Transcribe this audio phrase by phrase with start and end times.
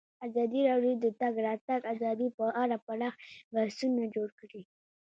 [0.27, 3.15] ازادي راډیو د د تګ راتګ ازادي په اړه پراخ
[3.53, 4.61] بحثونه جوړ کړي.